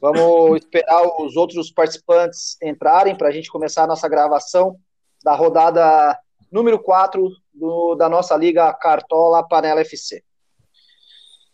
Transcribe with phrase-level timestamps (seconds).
[0.00, 4.76] Vamos esperar os outros participantes entrarem para a gente começar a nossa gravação
[5.22, 6.18] da rodada
[6.52, 10.22] número 4 do, da nossa Liga Cartola Panela FC.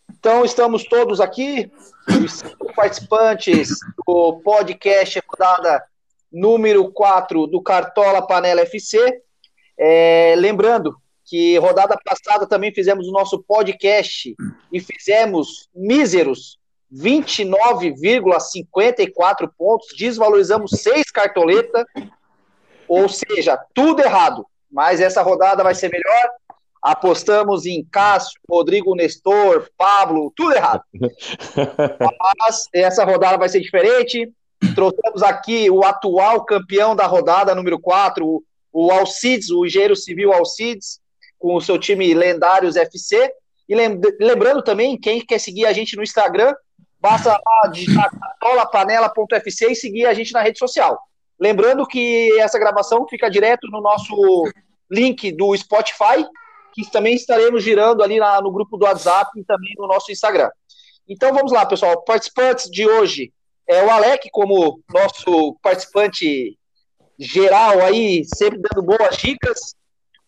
[0.09, 1.71] Então, estamos todos aqui,
[2.25, 2.43] os
[2.75, 3.69] participantes
[4.05, 5.83] do podcast rodada
[6.31, 9.21] número 4 do Cartola Panela FC.
[9.79, 11.00] É, lembrando
[11.31, 14.35] que rodada passada também fizemos o nosso podcast
[14.69, 16.59] e fizemos míseros
[16.93, 21.85] 29,54 pontos, desvalorizamos seis cartoletas,
[22.85, 24.45] ou seja, tudo errado.
[24.69, 26.29] Mas essa rodada vai ser melhor.
[26.81, 30.83] Apostamos em Cássio, Rodrigo Nestor, Pablo, tudo errado.
[32.37, 34.29] Mas essa rodada vai ser diferente.
[34.75, 40.99] Trouxemos aqui o atual campeão da rodada, número 4, o Alcides, o engenheiro civil Alcides,
[41.41, 43.33] com o seu time Lendários FC.
[43.67, 46.53] E lembrando também, quem quer seguir a gente no Instagram,
[47.01, 50.99] Basta lá digitar cartolapanela.fc e seguir a gente na rede social.
[51.39, 54.13] Lembrando que essa gravação fica direto no nosso
[54.89, 56.23] link do Spotify,
[56.71, 60.51] que também estaremos girando ali na, no grupo do WhatsApp e também no nosso Instagram.
[61.09, 62.03] Então vamos lá, pessoal.
[62.03, 63.33] Participantes de hoje
[63.67, 66.55] é o Alec, como nosso participante
[67.17, 69.75] geral aí, sempre dando boas dicas.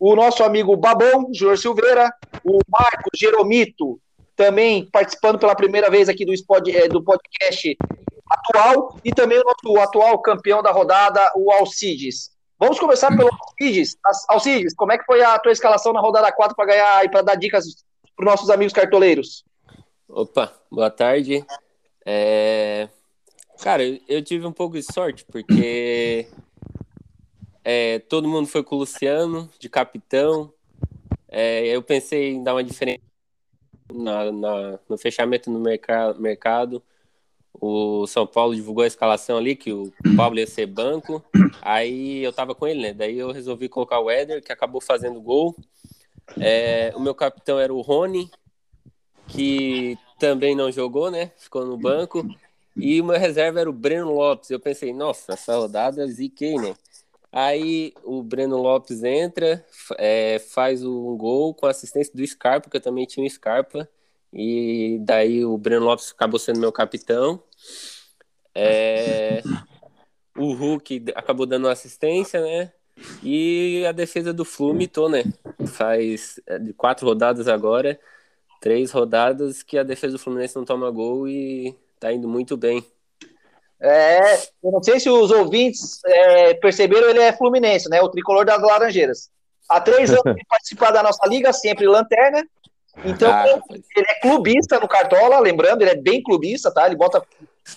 [0.05, 4.01] O nosso amigo Babão, Júnior Silveira, o Marcos Jeromito,
[4.35, 7.77] também participando pela primeira vez aqui do, eh, do podcast
[8.29, 12.31] atual, e também o nosso atual campeão da rodada, o Alcides.
[12.59, 13.95] Vamos começar pelo Alcides.
[14.27, 17.21] Alcides, como é que foi a tua escalação na rodada 4 para ganhar e para
[17.21, 17.63] dar dicas
[18.13, 19.45] para os nossos amigos cartoleiros?
[20.09, 21.45] Opa, boa tarde.
[22.05, 22.89] É...
[23.61, 26.27] Cara, eu tive um pouco de sorte, porque
[27.63, 30.51] é, todo mundo foi com o Luciano, de capitão.
[31.27, 33.01] É, eu pensei em dar uma diferença
[33.91, 36.83] na, na, no fechamento no mercado, mercado,
[37.53, 41.23] o São Paulo divulgou a escalação ali, que o Pablo ia ser banco.
[41.61, 42.93] Aí eu tava com ele, né?
[42.93, 45.55] Daí eu resolvi colocar o Éder, que acabou fazendo gol.
[46.39, 48.29] É, o meu capitão era o Rony,
[49.27, 51.31] que também não jogou, né?
[51.37, 52.27] Ficou no banco.
[52.75, 54.49] E o meu reserva era o Breno Lopes.
[54.49, 56.75] Eu pensei, nossa, essa rodada ziquei, né?
[57.35, 59.65] Aí o Breno Lopes entra,
[59.97, 63.89] é, faz um gol com assistência do Scarpa, que eu também tinha o Scarpa.
[64.31, 67.41] E daí o Breno Lopes acabou sendo meu capitão.
[68.53, 69.41] É,
[70.37, 72.71] o Hulk acabou dando assistência, né?
[73.23, 75.23] E a defesa do Flu mitou, né?
[75.65, 77.99] Faz é, de quatro rodadas agora,
[78.61, 82.85] três rodadas que a defesa do Fluminense não toma gol e tá indo muito bem.
[83.81, 88.01] É, eu não sei se os ouvintes é, perceberam, ele é fluminense, né?
[88.01, 89.29] O tricolor das Laranjeiras.
[89.69, 92.45] Há três anos de participar da nossa liga, sempre lanterna.
[93.03, 96.85] Então, ah, ele é clubista no Cartola, lembrando, ele é bem clubista, tá?
[96.85, 97.23] Ele bota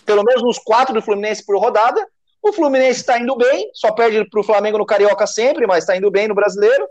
[0.04, 2.06] pelo menos uns quatro do Fluminense por rodada.
[2.42, 5.96] O Fluminense está indo bem, só perde para o Flamengo no Carioca sempre, mas está
[5.96, 6.86] indo bem no Brasileiro.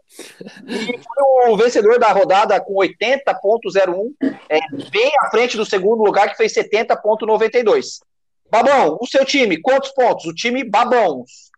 [0.68, 4.14] E foi o vencedor da rodada com 80,01,
[4.50, 4.60] é,
[4.92, 8.00] bem à frente do segundo lugar, que fez 70,92.
[8.56, 10.26] Babão, o seu time, quantos pontos?
[10.26, 11.52] O time Babãos.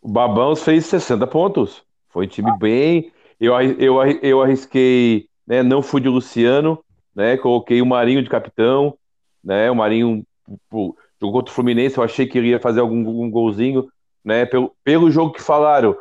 [0.00, 1.82] O Babãos fez 60 pontos.
[2.10, 3.12] Foi um time bem.
[3.40, 5.64] Eu, eu, eu arrisquei, né?
[5.64, 6.78] Não fui de Luciano,
[7.14, 7.36] né?
[7.36, 8.96] Coloquei o Marinho de capitão,
[9.42, 9.68] né?
[9.68, 10.24] O Marinho
[10.70, 13.88] pô, jogou contra o Fluminense, eu achei que iria fazer algum, algum golzinho,
[14.24, 14.46] né?
[14.46, 15.96] Pelo, pelo jogo que falaram,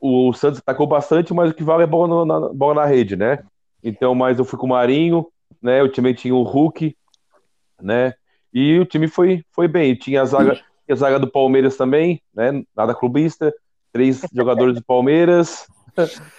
[0.00, 3.44] o Santos atacou bastante, mas o que vale é bola na, bola na rede, né?
[3.84, 5.28] Então, mas eu fui com o Marinho,
[5.62, 5.80] né?
[5.80, 6.96] O time tinha o Hulk,
[7.80, 8.14] né?
[8.52, 9.94] E o time foi, foi bem.
[9.94, 12.62] Tinha a zaga, a zaga do Palmeiras também, né?
[12.76, 13.52] Nada clubista.
[13.92, 15.66] Três jogadores do Palmeiras.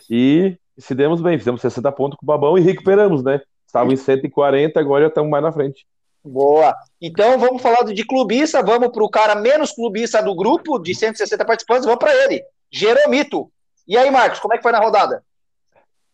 [0.09, 1.38] E se demos bem.
[1.38, 3.41] Fizemos 60 pontos com o Babão e recuperamos, né?
[3.66, 5.85] Estavam em 140, agora já estamos mais na frente.
[6.23, 6.75] Boa.
[7.01, 8.61] Então vamos falar de clubista.
[8.61, 11.85] Vamos para o cara menos clubista do grupo, de 160 participantes.
[11.85, 12.43] Vamos para ele.
[12.69, 13.51] Jeromito.
[13.88, 15.23] E aí, Marcos, como é que foi na rodada?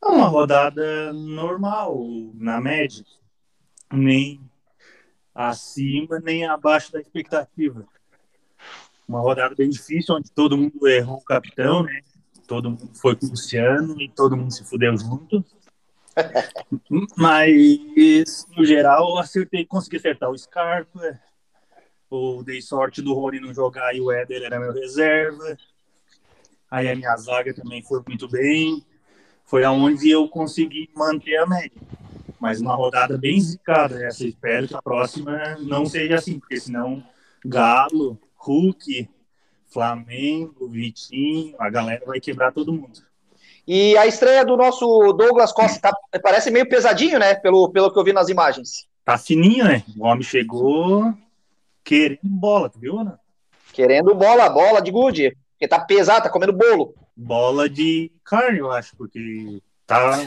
[0.03, 1.99] Uma rodada normal,
[2.35, 3.03] na média.
[3.91, 4.39] Nem
[5.38, 7.86] acima nem abaixo da expectativa.
[9.07, 12.01] Uma rodada bem difícil, onde todo mundo errou o capitão, né?
[12.48, 15.45] Todo mundo foi com o Luciano e todo mundo se fudeu junto.
[17.16, 21.19] Mas, no geral, acertei, consegui acertar o Scarpa.
[22.10, 25.57] Ou dei sorte do Rony não jogar e o Éder era meu reserva.
[26.72, 28.84] Aí a minha zaga também foi muito bem.
[29.45, 31.81] Foi aonde eu consegui manter a média
[32.39, 34.25] mas uma rodada bem zicada essa.
[34.25, 37.04] Espero que a próxima não seja assim, porque senão
[37.45, 39.10] Galo, Hulk,
[39.68, 43.01] Flamengo, Vitinho, a galera vai quebrar todo mundo.
[43.68, 47.36] E a estreia do nosso Douglas Costa tá, parece meio pesadinho, né?
[47.36, 48.88] Pelo, pelo que eu vi nas imagens.
[49.04, 49.84] Tá fininho, né?
[49.98, 51.13] O homem chegou
[51.84, 53.18] querendo bola, tu viu, né?
[53.74, 55.38] Querendo bola, bola de gude.
[55.51, 56.94] Porque tá pesado, tá comendo bolo.
[57.16, 60.19] Bola de carne, eu acho, porque tá,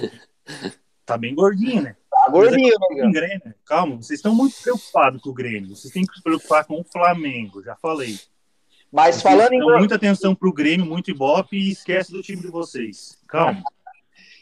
[1.07, 1.97] tá bem gordinho, né?
[2.25, 2.75] Tá gordinho,
[3.13, 3.55] né?
[3.65, 5.75] Calma, vocês estão muito preocupados com o Grêmio.
[5.75, 8.19] Vocês têm que se preocupar com o Flamengo, já falei.
[8.93, 12.49] Mas Vocês falando em muita atenção pro Grêmio, muito ibope e esquece do time de
[12.49, 13.19] vocês.
[13.27, 13.63] Calma.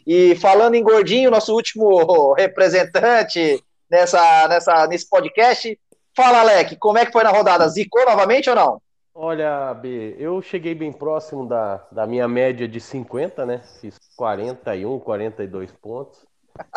[0.07, 5.79] E falando em gordinho, nosso último representante nessa, nessa, nesse podcast.
[6.17, 7.69] Fala, Alec, como é que foi na rodada?
[7.69, 8.83] Zicou novamente ou não?
[9.15, 13.61] Olha, B, eu cheguei bem próximo da, da minha média de 50, né?
[13.81, 16.28] Fiz 41, 42 pontos.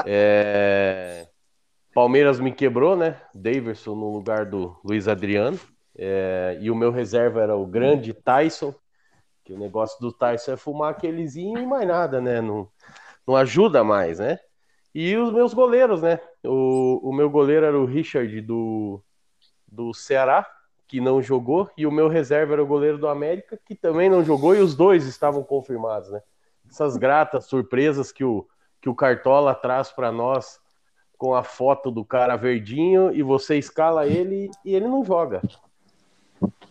[0.06, 1.28] É,
[1.94, 3.22] Palmeiras me quebrou, né?
[3.33, 5.60] Daverson no lugar do Luiz Adriano.
[5.98, 8.74] É, E o meu reserva era o grande Tyson.
[9.44, 12.42] Que o negócio do Tyson é fumar aquelezinho e mais nada, né?
[12.42, 12.69] Não,
[13.28, 14.39] não ajuda mais, né?
[14.94, 16.19] E os meus goleiros, né?
[16.44, 19.01] O, o meu goleiro era o Richard do,
[19.68, 20.45] do Ceará,
[20.88, 24.24] que não jogou, e o meu reserva era o goleiro do América, que também não
[24.24, 26.22] jogou, e os dois estavam confirmados, né?
[26.69, 28.45] Essas gratas surpresas que o,
[28.81, 30.60] que o Cartola traz para nós
[31.18, 35.39] com a foto do cara verdinho, e você escala ele e ele não joga.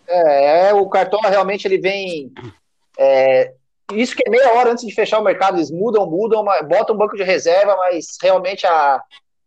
[0.09, 2.33] É, é, o Cartola realmente ele vem.
[2.99, 3.55] é,
[3.93, 6.99] isso que é meia hora antes de fechar o mercado, eles mudam, mudam, botam um
[6.99, 9.01] banco de reserva, mas realmente a,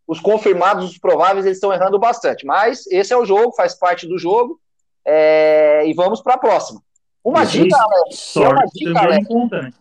[0.07, 2.45] os confirmados, os prováveis, eles estão errando bastante.
[2.45, 4.57] Mas esse é o jogo, faz parte do jogo.
[5.06, 6.81] é, e vamos para a próxima.
[7.24, 9.75] Uma dica, Alex, Sorte dica, também Alex.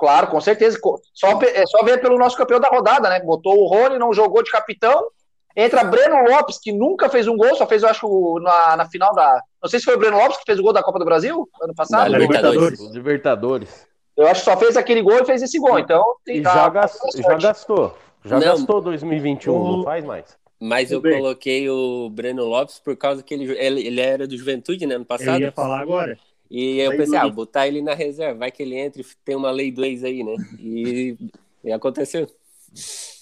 [0.00, 0.78] Claro, com certeza.
[1.12, 3.20] Só, é só ver pelo nosso campeão da rodada, né?
[3.20, 5.06] Botou o Rony, não jogou de capitão.
[5.54, 9.14] Entra Breno Lopes, que nunca fez um gol, só fez, eu acho, na, na final
[9.14, 9.42] da.
[9.62, 11.46] Não sei se foi o Breno Lopes que fez o gol da Copa do Brasil
[11.60, 12.10] ano passado.
[12.10, 12.80] Da Libertadores.
[12.80, 13.86] Os Libertadores.
[14.16, 15.78] Eu acho que só fez aquele gol e fez esse gol.
[15.78, 17.98] Então, tem tá- já, gastou, já gastou.
[18.24, 18.46] Já Não.
[18.46, 20.38] gastou 2021, O- não faz mais.
[20.58, 21.18] Mas eu bem.
[21.18, 25.02] coloquei o Breno Lopes por causa que ele, ele, ele era do Juventude, né, ano
[25.04, 25.40] Eu passado.
[25.40, 26.18] ia falar agora.
[26.50, 29.52] E eu pensei, ah, botar ele na reserva, vai que ele entra e tem uma
[29.52, 30.34] lei do ex aí, né?
[30.58, 31.16] E,
[31.62, 32.28] e aconteceu.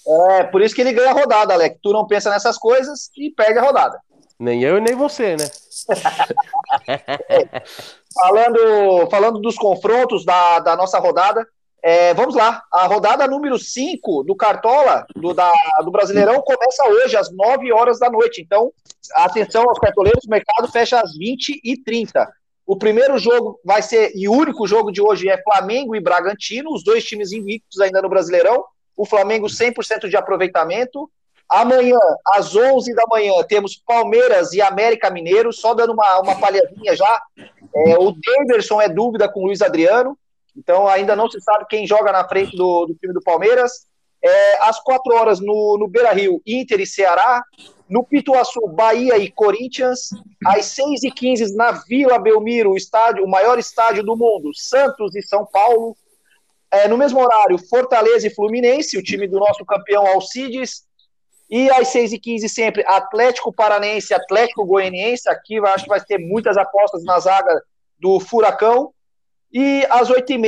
[0.07, 1.77] É, por isso que ele ganha a rodada, Alec.
[1.81, 3.99] Tu não pensa nessas coisas e perde a rodada.
[4.39, 5.49] Nem eu e nem você, né?
[8.11, 11.47] Falando, falando dos confrontos da, da nossa rodada,
[11.81, 12.63] é, vamos lá.
[12.71, 15.51] A rodada número 5 do Cartola, do, da,
[15.83, 18.41] do Brasileirão, começa hoje, às 9 horas da noite.
[18.41, 18.71] Então,
[19.13, 22.27] atenção aos cartoleiros, o mercado fecha às 20h30.
[22.69, 26.71] O primeiro jogo vai ser, e o único jogo de hoje é Flamengo e Bragantino,
[26.71, 28.63] os dois times invictos ainda no Brasileirão.
[28.95, 31.09] O Flamengo 100% de aproveitamento.
[31.49, 36.95] Amanhã, às 11 da manhã, temos Palmeiras e América Mineiro, só dando uma, uma palhadinha
[36.95, 37.19] já.
[37.75, 40.15] É, o Daverson é dúvida com o Luiz Adriano,
[40.55, 43.87] então ainda não se sabe quem joga na frente do, do time do Palmeiras.
[44.23, 47.41] É, às 4 horas no, no Beira Rio, Inter e Ceará.
[47.89, 50.09] No Pituaçu, Bahia e Corinthians.
[50.45, 55.15] Às 6 e 15 na Vila Belmiro, o, estádio, o maior estádio do mundo, Santos
[55.15, 55.97] e São Paulo.
[56.71, 60.87] É, no mesmo horário, Fortaleza e Fluminense, o time do nosso campeão Alcides.
[61.49, 65.27] E às 6h15 sempre, Atlético Paranense, Atlético Goianiense.
[65.27, 67.59] Aqui acho que vai ter muitas apostas na zaga
[67.99, 68.93] do Furacão.
[69.51, 70.47] E às 8h30,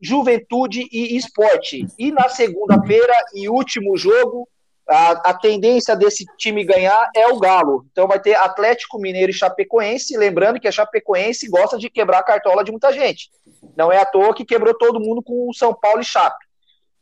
[0.00, 1.86] Juventude e Esporte.
[1.96, 4.48] E na segunda-feira, e último jogo,
[4.88, 7.86] a, a tendência desse time ganhar é o Galo.
[7.90, 10.16] Então vai ter Atlético Mineiro e Chapecoense.
[10.16, 13.30] Lembrando que a Chapecoense gosta de quebrar a cartola de muita gente.
[13.76, 16.44] Não é à toa que quebrou todo mundo com o São Paulo e Chape.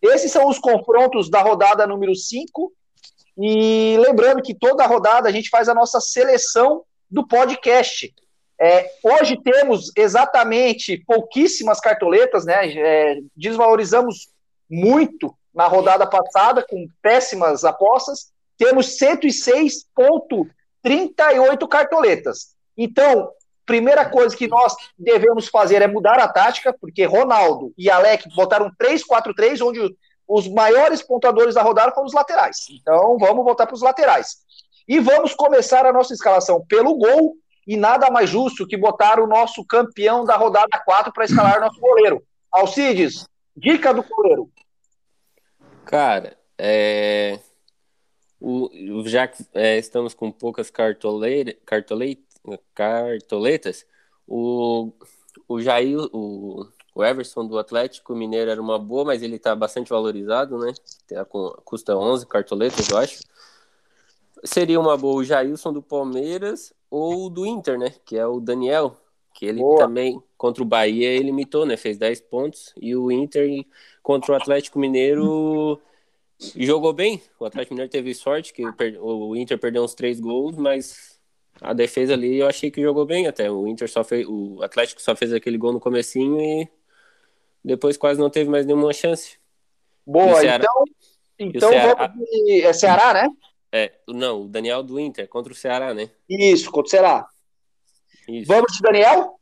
[0.02, 2.72] Esses são os confrontos da rodada número 5.
[3.38, 8.12] E lembrando que toda rodada a gente faz a nossa seleção do podcast.
[8.60, 12.70] É, hoje temos exatamente pouquíssimas cartoletas, né?
[12.70, 14.28] É, desvalorizamos
[14.68, 18.30] muito na rodada passada com péssimas apostas.
[18.56, 22.54] Temos 106,38 cartoletas.
[22.76, 23.30] Então,
[23.66, 28.70] primeira coisa que nós devemos fazer é mudar a tática, porque Ronaldo e Alec botaram
[28.80, 29.94] 3-4-3, onde
[30.26, 32.66] os maiores pontuadores da rodada foram os laterais.
[32.70, 34.36] Então, vamos voltar para os laterais.
[34.86, 39.26] E vamos começar a nossa escalação pelo gol, e nada mais justo que botar o
[39.26, 42.22] nosso campeão da rodada 4 para escalar nosso goleiro.
[42.50, 43.24] Alcides,
[43.56, 44.50] dica do goleiro.
[45.84, 47.40] Cara, é,
[48.40, 48.70] o,
[49.06, 52.24] já que é, estamos com poucas cartole, cartole,
[52.74, 53.86] cartoletas,
[54.26, 54.92] o,
[55.48, 59.90] o Jair, o, o Everson do Atlético Mineiro era uma boa, mas ele está bastante
[59.90, 60.72] valorizado, né?
[61.08, 61.24] Tá
[61.64, 63.20] custa 11 cartoletas, eu acho.
[64.44, 67.94] Seria uma boa o Jailson do Palmeiras ou do Inter, né?
[68.04, 68.96] Que é o Daniel,
[69.34, 69.78] que ele Boa.
[69.78, 71.76] também, contra o Bahia, ele imitou, né?
[71.76, 72.74] Fez 10 pontos.
[72.80, 73.64] E o Inter
[74.02, 75.80] contra o Atlético Mineiro
[76.56, 77.22] jogou bem.
[77.38, 78.62] O Atlético Mineiro teve sorte, que
[79.00, 81.20] o Inter perdeu uns três gols, mas
[81.60, 83.50] a defesa ali eu achei que jogou bem até.
[83.50, 84.26] O Inter só fez.
[84.26, 86.68] O Atlético só fez aquele gol no comecinho e
[87.64, 89.38] depois quase não teve mais nenhuma chance.
[90.06, 90.84] Boa, então.
[91.38, 91.94] Então Ceará...
[91.94, 92.62] vamos de...
[92.62, 93.28] É Ceará, né?
[93.72, 96.10] É, não, o Daniel do Inter contra o Ceará, né?
[96.28, 97.28] Isso, contra o Ceará.
[98.30, 98.48] Isso.
[98.48, 99.34] Vamos de Daniel?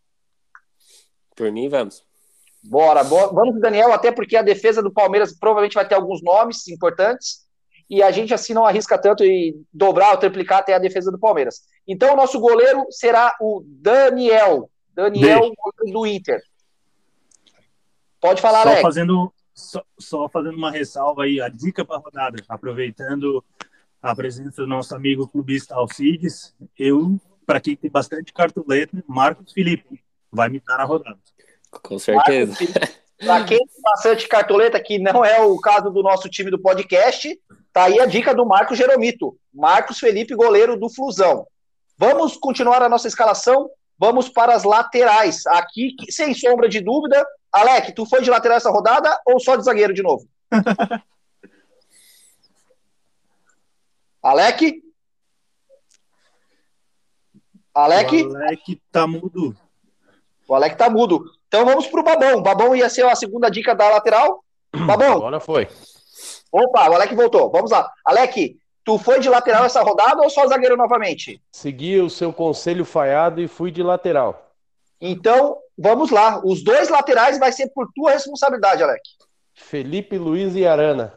[1.37, 2.02] Por mim, vamos.
[2.62, 6.23] Bora, bora, vamos de Daniel, até porque a defesa do Palmeiras provavelmente vai ter alguns
[6.23, 7.47] nomes importantes
[7.88, 11.18] e a gente assim não arrisca tanto e dobrar ou triplicar até a defesa do
[11.18, 11.62] Palmeiras.
[11.87, 14.71] Então, o nosso goleiro será o Daniel.
[14.92, 16.42] Daniel, goleiro do Inter.
[18.21, 18.83] Pode falar, só Alex.
[18.83, 23.42] Fazendo, só, só, fazendo uma ressalva aí, a dica para a rodada, aproveitando
[24.02, 27.18] a presença do nosso amigo clubista Alcides, eu,
[27.49, 31.19] para quem tem bastante cartoleta, Marcos Felipe vai me dar na rodada.
[31.83, 32.55] Com certeza.
[33.19, 37.40] Para quem tem bastante cartoleta, que não é o caso do nosso time do podcast,
[37.73, 39.35] tá aí a dica do Marcos Jeromito.
[39.52, 41.47] Marcos Felipe, goleiro do Flusão.
[41.97, 43.71] Vamos continuar a nossa escalação.
[43.99, 45.47] Vamos para as laterais.
[45.47, 47.26] Aqui, sem sombra de dúvida.
[47.50, 50.28] Alec, tu foi de lateral essa rodada ou só de zagueiro de novo?
[54.23, 54.83] Alec?
[57.75, 58.25] Alec?
[58.25, 59.56] O Alec tá mudo.
[60.46, 61.25] O Alec tá mudo.
[61.46, 62.42] Então vamos pro Babão.
[62.42, 64.44] Babão ia ser a segunda dica da lateral.
[64.87, 65.16] Babão.
[65.16, 65.68] Agora foi.
[66.50, 67.50] Opa, o Alec voltou.
[67.50, 67.90] Vamos lá.
[68.04, 71.40] Alec, tu foi de lateral essa rodada ou só zagueiro novamente?
[71.52, 74.52] Segui o seu conselho falhado e fui de lateral.
[75.00, 76.40] Então, vamos lá.
[76.44, 79.02] Os dois laterais vai ser por tua responsabilidade, Alec.
[79.54, 81.12] Felipe Luiz e Arana.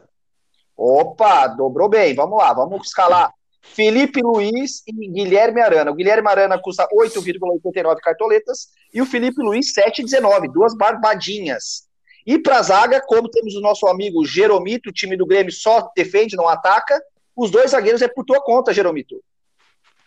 [0.76, 2.14] Opa, dobrou bem.
[2.14, 3.32] Vamos lá, vamos escalar.
[3.62, 5.90] Felipe Luiz e Guilherme Arana.
[5.90, 11.88] O Guilherme Arana custa 8,89 cartoletas e o Felipe Luiz 7,19, duas barbadinhas.
[12.26, 15.90] E para a zaga, como temos o nosso amigo Jeromito, o time do Grêmio só
[15.96, 17.00] defende, não ataca,
[17.34, 19.22] os dois zagueiros é por tua conta, Jeromito.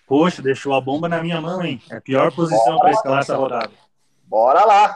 [0.05, 1.81] Poxa, deixou a bomba na minha mão, hein?
[1.89, 3.71] É a pior posição para escalar essa rodada.
[4.23, 4.95] Bora lá.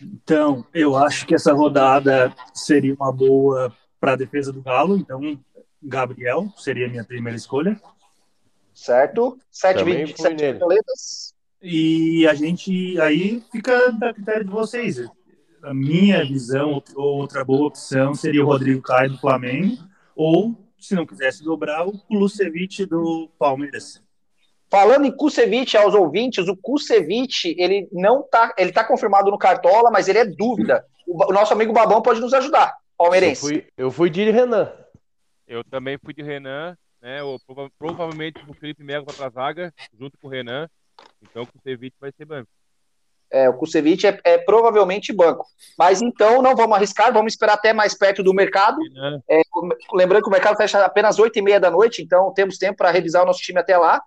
[0.00, 5.38] Então, eu acho que essa rodada seria uma boa para a defesa do Galo, então
[5.84, 7.80] Gabriel seria a minha primeira escolha.
[8.72, 9.38] Certo.
[9.52, 11.34] 7,27 boletas.
[11.62, 14.98] E a gente aí fica da critério de vocês.
[15.62, 19.78] A minha visão, outra boa opção seria o Rodrigo Caio do Flamengo,
[20.14, 24.02] ou, se não quisesse dobrar, o Kulusevich do Palmeiras.
[24.70, 29.90] Falando em Kusevich aos ouvintes, o Kusevich, ele não tá, ele tá confirmado no Cartola,
[29.90, 30.84] mas ele é dúvida.
[31.06, 33.42] O, o nosso amigo Babão pode nos ajudar, palmeirense.
[33.42, 34.70] Eu fui, eu fui de Renan.
[35.46, 37.22] Eu também fui de Renan, né?
[37.22, 37.38] Ou,
[37.78, 40.68] provavelmente o Felipe Melo vai para a zaga, junto com o Renan.
[41.22, 42.48] Então o Kusevich vai ser banco.
[43.30, 45.44] É, o Kusevich é, é, provavelmente banco.
[45.76, 48.78] Mas então não vamos arriscar, vamos esperar até mais perto do mercado.
[49.28, 49.42] É,
[49.92, 52.90] lembrando que o mercado fecha apenas 8 e meia da noite, então temos tempo para
[52.90, 54.00] revisar o nosso time até lá.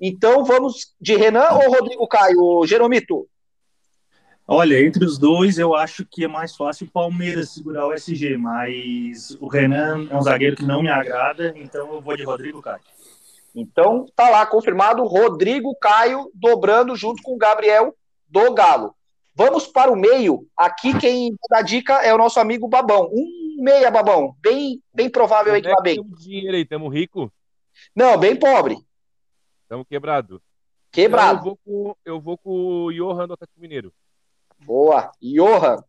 [0.00, 2.66] Então vamos de Renan ou Rodrigo Caio?
[2.66, 3.26] Jeromito?
[4.48, 8.36] Olha, entre os dois, eu acho que é mais fácil o Palmeiras segurar o SG,
[8.36, 12.62] mas o Renan é um zagueiro que não me agrada, então eu vou de Rodrigo
[12.62, 12.80] Caio.
[13.54, 17.96] Então, tá lá, confirmado, Rodrigo Caio dobrando junto com o Gabriel
[18.28, 18.94] do Galo.
[19.34, 20.46] Vamos para o meio.
[20.56, 23.10] Aqui quem dá dica é o nosso amigo Babão.
[23.12, 24.36] Um meia, Babão.
[24.40, 25.96] Bem, bem provável aí que vai bem.
[25.96, 27.32] Temos dinheiro aí, estamos rico?
[27.94, 28.76] Não, bem pobre.
[29.62, 30.40] Estamos quebrado.
[30.92, 31.40] Quebrado.
[31.40, 33.92] Então eu, vou com, eu vou com o Johan do Atlético Mineiro.
[34.60, 35.10] Boa.
[35.22, 35.82] Johan.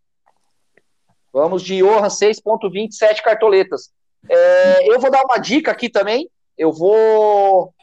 [1.32, 3.92] Vamos de Johan, 6.27 cartoletas.
[4.30, 6.30] É, eu vou dar uma dica aqui também.
[6.58, 7.74] Eu vou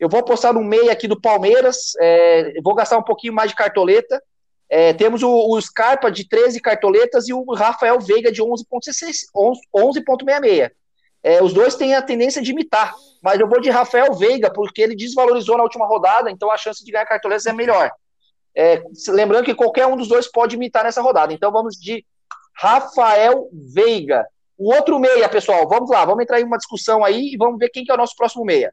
[0.00, 1.92] eu vou apostar no meio aqui do Palmeiras.
[2.00, 4.20] É, vou gastar um pouquinho mais de cartoleta.
[4.68, 9.14] É, temos o, o, Scarpa de 13 cartoletas e o Rafael Veiga de 11.66.
[9.34, 9.60] 11,
[11.22, 14.82] é, os dois têm a tendência de imitar, mas eu vou de Rafael Veiga, porque
[14.82, 17.92] ele desvalorizou na última rodada, então a chance de ganhar cartoletas é melhor.
[18.54, 21.32] É, lembrando que qualquer um dos dois pode imitar nessa rodada.
[21.32, 22.04] Então vamos de
[22.54, 24.26] Rafael Veiga.
[24.58, 27.70] O outro meia, pessoal, vamos lá, vamos entrar em uma discussão aí e vamos ver
[27.70, 28.72] quem que é o nosso próximo meia.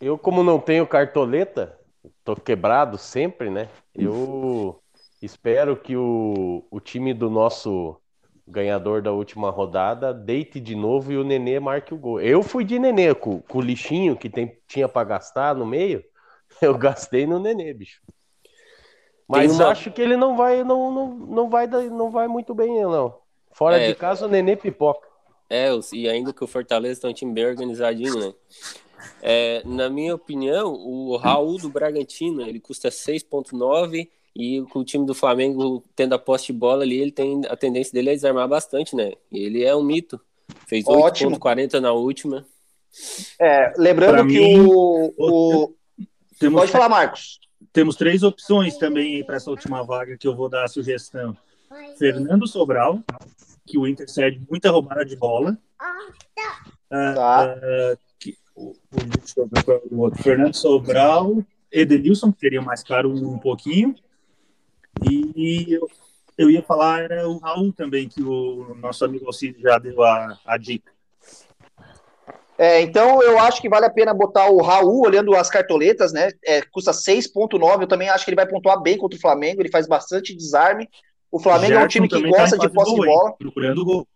[0.00, 1.76] Eu, como não tenho cartoleta,
[2.24, 3.68] tô quebrado sempre, né?
[3.94, 4.80] Eu
[5.20, 8.00] espero que o, o time do nosso
[8.46, 12.20] ganhador da última rodada deite de novo e o Nenê marque o gol.
[12.20, 16.02] Eu fui de Nenê com, com o lixinho que tem, tinha para gastar no meio.
[16.62, 18.00] Eu gastei no Nenê, bicho.
[19.28, 19.68] Mas uma...
[19.68, 23.14] acho que ele não vai, não, não, não vai, não vai muito bem, não.
[23.52, 25.06] Fora é, de casa, o Nenê pipoca.
[25.50, 28.34] É, e ainda que o Fortaleza tem um time bem organizadinho, né?
[29.22, 35.04] É, na minha opinião, o Raul do Bragantino, ele custa 6.9 e com o time
[35.04, 38.48] do Flamengo tendo a posse de bola ali, ele tem a tendência dele é desarmar
[38.48, 39.12] bastante, né?
[39.30, 40.20] Ele é um mito.
[40.66, 41.38] Fez Ótimo.
[41.38, 42.46] 8,40 na última.
[43.38, 45.74] É, lembrando Pra que mim, o, o-
[46.38, 47.40] Temos, Pode falar, Marcos.
[47.72, 51.36] Temos três opções também para essa última vaga que eu vou dar a sugestão.
[51.98, 53.02] Fernando Sobral,
[53.66, 55.56] que o Inter cede muita roubada de bola.
[55.78, 55.98] Ah,
[56.90, 57.42] Tá.
[57.44, 60.22] ah, que- o- o- o outro.
[60.22, 63.94] Fernando Sobral, Edenilson, que seria mais caro um pouquinho.
[65.08, 65.86] E eu,
[66.36, 70.38] eu ia falar era o Raul também, que o nosso amigo Alcide já deu a,
[70.44, 70.90] a dica.
[72.58, 76.30] É, então eu acho que vale a pena botar o Raul olhando as cartoletas, né?
[76.44, 77.82] É, custa 6,9.
[77.82, 79.62] Eu também acho que ele vai pontuar bem contra o Flamengo.
[79.62, 80.88] Ele faz bastante desarme.
[81.30, 83.14] O Flamengo é um time que tá gosta em de posse de boa, hein?
[83.14, 83.32] bola.
[83.38, 84.08] Procurando gol.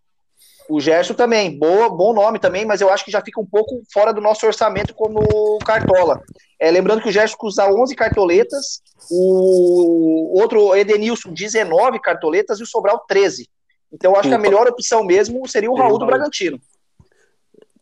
[0.68, 3.82] O Gerson também, boa, bom nome também, mas eu acho que já fica um pouco
[3.92, 6.22] fora do nosso orçamento como cartola.
[6.58, 8.80] É, lembrando que o Gerson custa 11 cartoletas,
[9.10, 13.48] o outro Edenilson 19 cartoletas e o Sobral 13.
[13.92, 16.12] Então eu acho que a melhor opção mesmo seria o o Raul do Raul.
[16.12, 16.60] Bragantino.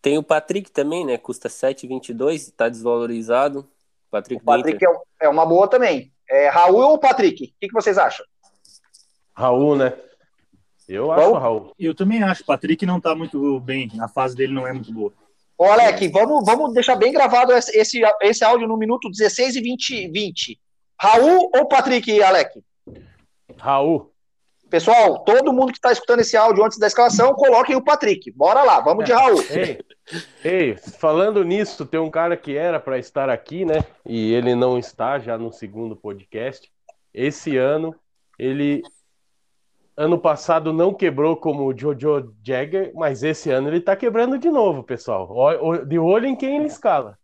[0.02, 1.19] Tem o Patrick também, né?
[1.19, 3.69] Custa 7,22, tá desvalorizado.
[4.11, 4.88] Patrick, O Patrick é,
[5.26, 6.12] é uma boa também.
[6.28, 7.45] É, Raul ou Patrick?
[7.45, 8.25] O que, que vocês acham?
[9.35, 9.92] Raul, né?
[10.88, 11.35] Eu acho Raul?
[11.35, 11.75] o Raul.
[11.78, 12.45] Eu também acho.
[12.45, 13.90] Patrick não tá muito bem.
[14.00, 15.12] A fase dele não é muito boa.
[15.57, 19.61] Ô, Alec, vamos, vamos deixar bem gravado esse, esse, esse áudio no minuto 16 e
[19.61, 20.09] 20.
[20.09, 20.61] 20.
[20.99, 22.62] Raul ou Patrick, Alec?
[23.57, 24.11] Raul.
[24.71, 28.31] Pessoal, todo mundo que está escutando esse áudio antes da escalação, coloquem o Patrick.
[28.31, 29.43] Bora lá, vamos de Raul.
[29.50, 29.81] Ei,
[30.45, 33.85] ei, falando nisso, tem um cara que era para estar aqui, né?
[34.07, 36.71] E ele não está já no segundo podcast.
[37.12, 37.97] Esse ano,
[38.39, 38.83] ele
[39.97, 44.50] ano passado não quebrou como o Jojo Jagger, mas esse ano ele tá quebrando de
[44.50, 45.29] novo, pessoal.
[45.85, 47.19] De olho em quem ele escala.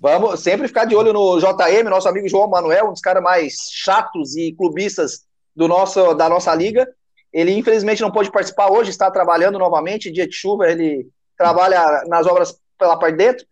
[0.00, 3.54] Vamos sempre ficar de olho no JM, nosso amigo João Manuel, um dos caras mais
[3.70, 6.88] chatos e clubistas do nosso, da nossa liga.
[7.32, 12.26] Ele infelizmente não pôde participar hoje, está trabalhando novamente, dia de chuva, ele trabalha nas
[12.26, 13.46] obras pela parte de dentro.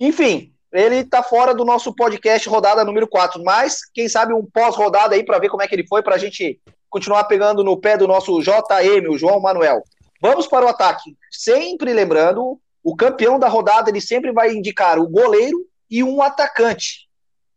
[0.00, 5.14] Enfim, ele está fora do nosso podcast rodada número 4, mas quem sabe um pós-rodada
[5.14, 7.96] aí para ver como é que ele foi, para a gente continuar pegando no pé
[7.96, 9.82] do nosso JM, o João Manuel.
[10.20, 11.16] Vamos para o ataque.
[11.30, 17.08] Sempre lembrando, o campeão da rodada ele sempre vai indicar o goleiro e um atacante.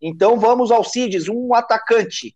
[0.01, 2.35] Então vamos ao Cides, um atacante.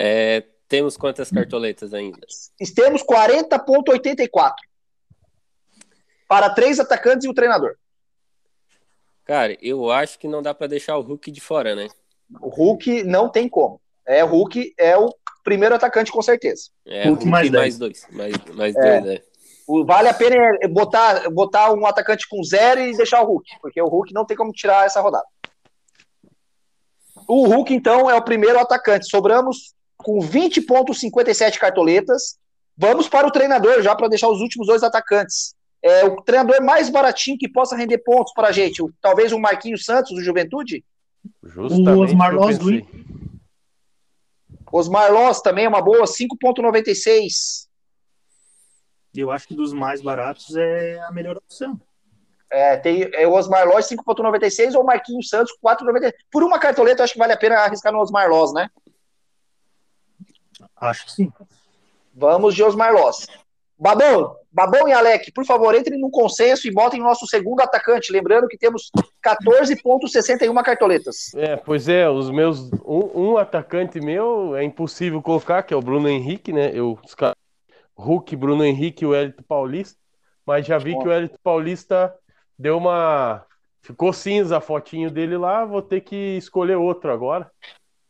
[0.00, 2.20] É, temos quantas cartoletas ainda?
[2.76, 4.52] Temos 40,84
[6.28, 7.74] para três atacantes e o treinador.
[9.24, 11.88] Cara, eu acho que não dá pra deixar o Hulk de fora, né?
[12.40, 13.80] O Hulk não tem como.
[14.06, 16.70] É, o Hulk é o primeiro atacante com certeza.
[16.86, 18.06] É, Hulk Hulk, mais mais, dois.
[18.10, 19.00] Mais, mais É.
[19.00, 19.22] dois, né?
[19.66, 23.50] O- Vale a pena é botar, botar um atacante com zero e deixar o Hulk,
[23.60, 25.26] porque o Hulk não tem como tirar essa rodada.
[27.26, 29.10] O Hulk, então, é o primeiro atacante.
[29.10, 29.74] Sobramos
[30.08, 32.38] com 20,57 cartoletas.
[32.74, 35.54] Vamos para o treinador, já para deixar os últimos dois atacantes.
[35.82, 38.82] É, o treinador mais baratinho que possa render pontos para a gente.
[38.82, 40.82] O- talvez o Marquinhos Santos, do Juventude.
[41.44, 42.70] Justamente O Osmar Loz do.
[44.72, 47.68] Osmar Loss também é uma boa, 5,96.
[49.14, 51.78] Eu acho que dos mais baratos é a melhor opção.
[52.50, 56.12] É, tem é, o Osmar Loss 5,96 ou o Marquinhos Santos 4,96.
[56.30, 58.70] Por uma cartoleta, eu acho que vale a pena arriscar no Osmar Loss, né?
[60.80, 61.32] Acho que sim.
[62.14, 63.26] Vamos de Osmar Loss.
[63.80, 68.12] Babão, Babão e Alec, por favor, entrem num consenso e botem o nosso segundo atacante.
[68.12, 68.90] Lembrando que temos
[69.22, 71.32] 14,61 cartoletas.
[71.34, 72.70] É, pois é, os meus.
[72.84, 76.70] Um, um atacante meu é impossível colocar, que é o Bruno Henrique, né?
[76.74, 77.36] Eu, os caras-
[77.96, 79.98] Hulk, Bruno Henrique e o Elito Paulista.
[80.46, 82.14] Mas já vi que o Elito Paulista
[82.58, 83.44] deu uma.
[83.82, 87.50] Ficou cinza a fotinho dele lá, vou ter que escolher outro agora.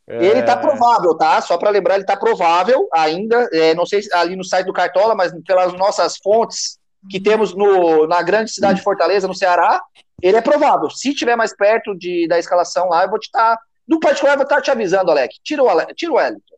[0.08, 1.40] É, Ele tá provável, tá?
[1.40, 3.48] Só para lembrar, ele tá provável ainda.
[3.52, 6.78] é, não sei se ali no site do Cartola, mas pelas nossas fontes
[7.10, 9.80] que temos no, na grande cidade de Fortaleza, no Ceará,
[10.20, 10.90] ele é provável.
[10.90, 13.58] Se tiver mais perto de, da escalação lá, eu vou te estar.
[13.86, 15.36] no particular, eu vou estar te avisando, Alec.
[15.44, 16.56] Tira o, Ale, tira o Wellington.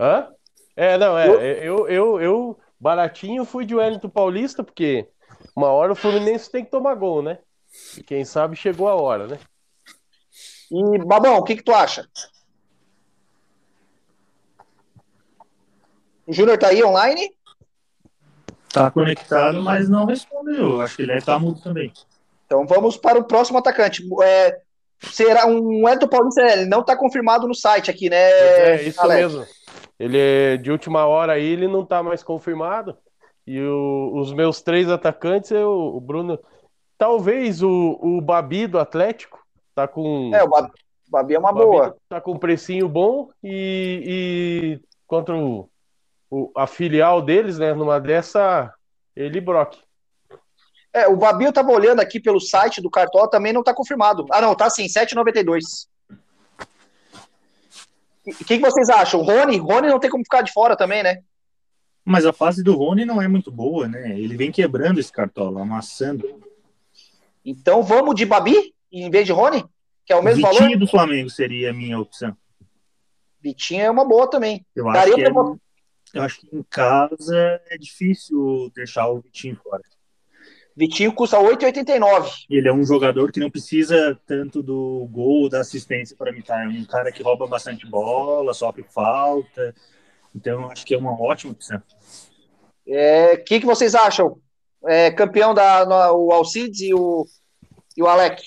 [0.00, 0.28] Hã?
[0.76, 1.26] É, não, é.
[1.28, 5.08] Eu- Eu, eu, eu, baratinho, fui de Wellington Paulista, porque
[5.56, 7.38] uma hora o Fluminense tem que tomar gol, né?
[7.96, 9.38] E quem sabe chegou a hora, né?
[10.70, 12.06] E, Babão, o que, que tu acha?
[16.26, 17.30] O Júnior tá aí online?
[18.72, 20.80] Tá conectado, mas não respondeu.
[20.80, 21.92] Acho que ele deve estar mudo também.
[22.46, 24.02] Então vamos para o próximo atacante.
[24.22, 24.60] É,
[25.10, 28.16] será um Wellington Paulista, ele não tá confirmado no site aqui, né?
[28.16, 29.32] É, isso Alex?
[29.32, 29.46] mesmo.
[29.98, 32.96] Ele é de última hora aí, ele não tá mais confirmado.
[33.46, 36.38] E o- os meus três atacantes, eu, o Bruno.
[36.98, 39.38] Talvez o, o Babi do Atlético
[39.78, 40.34] tá com.
[40.34, 40.72] É, o Babi,
[41.08, 41.96] Babi é uma o Babi boa.
[42.08, 45.68] tá com um precinho bom e, e contra o,
[46.28, 47.72] o- a filial deles, né?
[47.72, 48.74] Numa dessa,
[49.14, 49.76] ele e Brock.
[50.92, 54.26] É, o Babi eu tava olhando aqui pelo site do Cartola, também não tá confirmado.
[54.32, 55.86] Ah, não, tá sim, 7,92.
[58.26, 59.22] O que, que vocês acham?
[59.22, 59.58] Rony?
[59.58, 61.22] Rony não tem como ficar de fora também, né?
[62.04, 64.18] Mas a fase do Rony não é muito boa, né?
[64.18, 66.42] Ele vem quebrando esse cartola, amassando.
[67.44, 69.64] Então vamos de Babi em vez de Rony?
[70.04, 70.78] Que é o mesmo Vitinho valor?
[70.78, 72.36] do Flamengo seria a minha opção.
[73.40, 74.64] Vitinho é uma boa também.
[74.74, 75.56] Eu Daria acho, que pra é-
[76.18, 79.82] eu acho que em casa é difícil deixar o Vitinho fora.
[80.76, 82.30] Vitinho custa 8,89.
[82.48, 86.64] Ele é um jogador que não precisa tanto do gol, da assistência para imitar.
[86.64, 89.74] É um cara que rouba bastante bola, sofre falta.
[90.34, 91.82] Então, eu acho que é uma ótima opção.
[92.86, 94.40] É, O que, que vocês acham?
[94.86, 97.26] É, campeão da no- o Alcides e o,
[97.96, 98.40] e o Alec.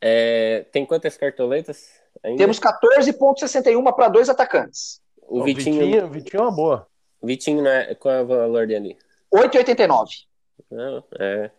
[0.00, 1.88] É, tem quantas cartoletas?
[2.24, 2.38] Ainda?
[2.38, 5.00] Temos 14,61 para dois atacantes.
[5.22, 5.80] o O Vitinho.
[5.80, 6.86] Vitinho, Vitinho é uma boa.
[7.22, 7.94] Vitinho, né?
[7.94, 8.96] Qual é o valor dele?
[9.34, 10.06] 8,89.
[10.70, 11.50] Não, é.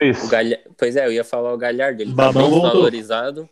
[0.00, 0.26] Isso.
[0.26, 0.60] O Galha...
[0.78, 2.70] Pois é, eu ia falar o Galhardo, ele tá Babão bem voltou.
[2.70, 3.48] valorizado.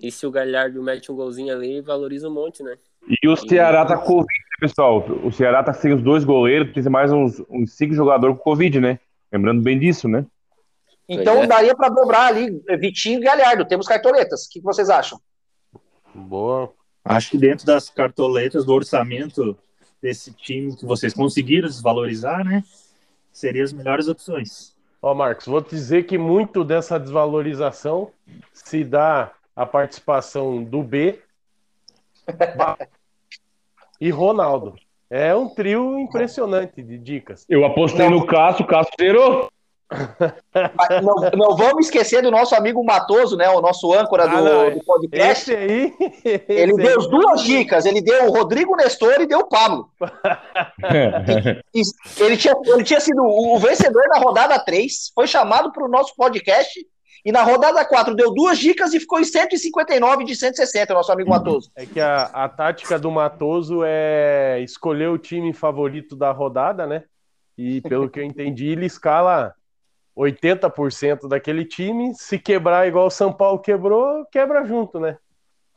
[0.00, 2.76] E se o Galhardo mete um golzinho ali, valoriza um monte, né?
[3.22, 5.04] E o Ceará tá com Covid, né, pessoal.
[5.22, 8.80] O Ceará tá sem os dois goleiros, tem mais uns, uns cinco jogadores com Covid,
[8.80, 8.98] né?
[9.32, 10.26] Lembrando bem disso, né?
[11.08, 11.46] Então é.
[11.46, 13.64] daria para dobrar ali Vitinho e Galhardo.
[13.64, 14.46] Temos cartoletas.
[14.46, 15.20] O que, que vocês acham?
[16.14, 16.72] Boa.
[17.04, 19.56] Acho que dentro das cartoletas do orçamento
[20.00, 22.64] desse time que vocês conseguiram desvalorizar, né?
[23.32, 24.74] Seriam as melhores opções.
[25.02, 28.10] Ó, Marcos, vou te dizer que muito dessa desvalorização
[28.52, 31.20] se dá a participação do B
[34.00, 34.74] e Ronaldo.
[35.10, 37.44] É um trio impressionante de dicas.
[37.48, 39.50] Eu apostei no Cássio, o Cássio zerou.
[41.02, 43.48] Não, não vamos esquecer do nosso amigo Matoso, né?
[43.50, 45.52] O nosso âncora do, Ah, não, do podcast.
[45.52, 45.94] Esse aí.
[46.48, 47.84] Ele esse deu aí- duas dicas.
[47.86, 49.88] Ele deu o Rodrigo Nestor e deu o Pablo.
[51.74, 51.82] E
[52.22, 56.14] Ele tinha, ele tinha sido o vencedor da rodada 3, foi chamado para o nosso
[56.16, 56.80] podcast.
[57.24, 61.30] E na rodada 4 deu duas dicas e ficou em 159 de 160, nosso amigo
[61.30, 61.70] Matoso.
[61.74, 67.04] É que a, a tática do Matoso é escolher o time favorito da rodada, né?
[67.56, 69.54] E pelo que eu entendi, ele escala
[70.16, 72.14] 80% daquele time.
[72.14, 75.18] Se quebrar igual o São Paulo quebrou, quebra junto, né?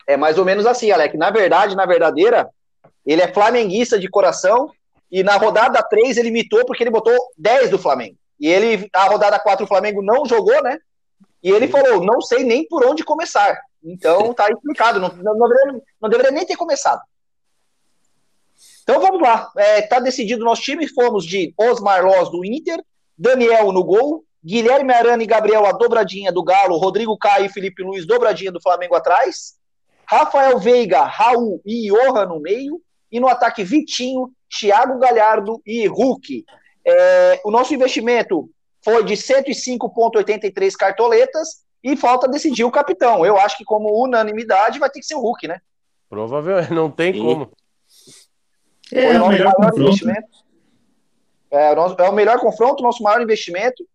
[0.07, 1.17] É mais ou menos assim, Alec.
[1.17, 2.49] Na verdade, na verdadeira,
[3.05, 4.71] ele é flamenguista de coração.
[5.11, 8.17] E na rodada 3 ele mitou porque ele botou 10 do Flamengo.
[8.39, 10.77] E ele, na rodada 4, o Flamengo não jogou, né?
[11.41, 13.59] E ele falou: não sei nem por onde começar.
[13.83, 14.99] Então tá explicado.
[14.99, 17.01] Não, não, não deveria, não deveria nem ter começado.
[18.83, 19.51] Então vamos lá.
[19.57, 20.87] É, tá decidido o nosso time.
[20.87, 22.83] Fomos de Osmar Loz do Inter,
[23.17, 27.83] Daniel no gol, Guilherme Arana e Gabriel a dobradinha do Galo, Rodrigo Caio e Felipe
[27.83, 29.55] Luiz dobradinha do Flamengo atrás,
[30.05, 32.81] Rafael Veiga, Raul e Johan no meio,
[33.11, 36.45] e no ataque Vitinho, Thiago Galhardo e Hulk.
[36.85, 38.49] É, o nosso investimento
[38.81, 43.25] foi de 105,83 cartoletas e falta decidir o capitão.
[43.25, 45.59] Eu acho que, como unanimidade, vai ter que ser o Hulk, né?
[46.09, 47.19] Provavelmente não tem Sim.
[47.23, 47.51] como.
[48.89, 49.81] Foi É, o nosso melhor maior confronto.
[49.81, 50.27] investimento.
[51.51, 53.85] É, o nosso- é o melhor confronto, nosso maior investimento.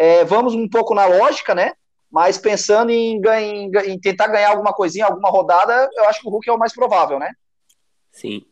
[0.00, 1.74] É, vamos um pouco na lógica, né?
[2.10, 6.30] Mas pensando em, em em tentar ganhar alguma coisinha, alguma rodada, eu acho que o
[6.30, 7.34] Hulk é o mais provável, né?
[8.10, 8.42] Sim.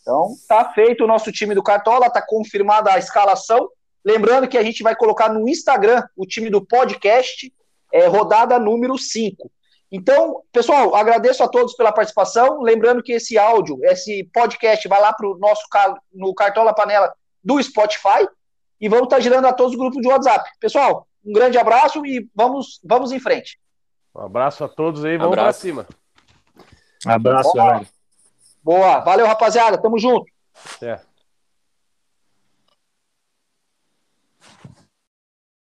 [0.00, 3.68] Então, tá feito o nosso time do Cartola, tá confirmada a escalação.
[4.02, 7.52] Lembrando que a gente vai colocar no Instagram o time do podcast,
[7.92, 9.50] é, rodada número 5.
[9.92, 12.62] Então, pessoal, agradeço a todos pela participação.
[12.62, 15.64] Lembrando que esse áudio, esse podcast, vai lá para o nosso
[16.10, 17.12] no Cartola Panela
[17.44, 18.26] do Spotify
[18.80, 20.50] e vamos estar girando a todos os grupos de WhatsApp.
[20.60, 23.58] Pessoal, um grande abraço e vamos, vamos em frente.
[24.14, 25.60] Um abraço a todos aí, vamos Abraço.
[25.60, 25.86] pra cima.
[27.06, 27.64] Abraço, Boa.
[27.64, 27.86] galera.
[28.62, 30.26] Boa, valeu rapaziada, tamo junto.
[30.78, 31.06] Certo.